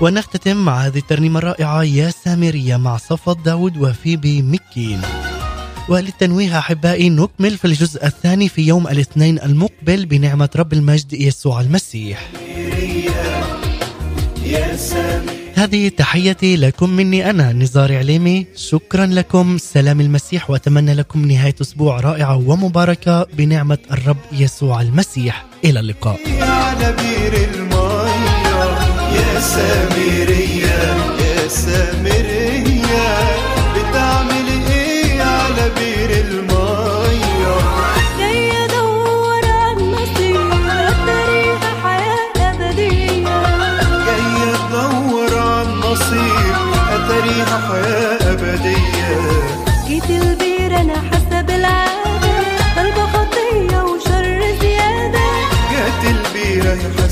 [0.00, 5.00] ونختتم مع هذه الترنيمة الرائعة يا سامرية مع صفد داود وفيبي مكين.
[5.88, 12.28] وللتنويه أحبائي نكمل في الجزء الثاني في يوم الاثنين المقبل بنعمة رب المجد يسوع المسيح.
[15.54, 19.58] هذه تحيتي لكم مني أنا نزار عليمي شكرا لكم.
[19.58, 25.44] سلام المسيح وأتمنى لكم نهاية أسبوع رائعة ومباركة بنعمة الرب يسوع المسيح.
[25.64, 26.20] إلى اللقاء.
[26.40, 28.06] على بير المية
[29.16, 30.78] يا سامرية
[31.20, 33.06] يا سامرية.
[33.76, 36.55] بتعمل إيه على بير المية؟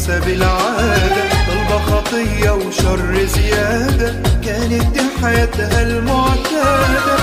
[0.09, 7.17] البيرة حسب العادة طلبة خطية وشر زيادة كانت دي حياتها المعتادة